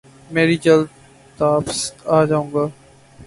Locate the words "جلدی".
0.63-0.93